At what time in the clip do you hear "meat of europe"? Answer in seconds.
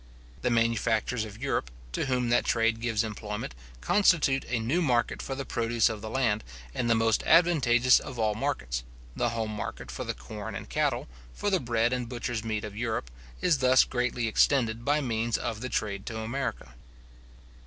12.43-13.11